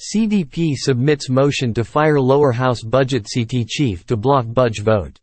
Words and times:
CDP 0.00 0.76
submits 0.76 1.28
motion 1.28 1.74
to 1.74 1.84
fire 1.84 2.18
lower 2.18 2.52
house 2.52 2.82
budget 2.82 3.26
CT 3.30 3.66
chief 3.68 4.06
to 4.06 4.16
block 4.16 4.46
budge 4.48 4.80
vote. 4.80 5.19